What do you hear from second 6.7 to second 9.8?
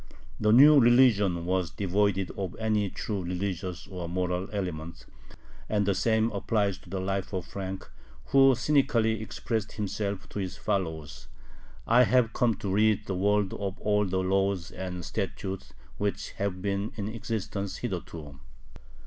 to the life of Frank, who cynically expressed